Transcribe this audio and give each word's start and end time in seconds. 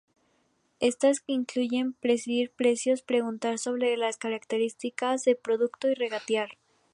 Estas 0.79 1.21
incluyen: 1.27 1.93
pedir 1.93 2.49
precios, 2.49 3.03
preguntar 3.03 3.59
sobre 3.59 3.95
las 3.97 4.17
características 4.17 5.25
de 5.25 5.33
un 5.33 5.41
producto 5.43 5.89
y 5.91 5.93
regatear. 5.93 6.57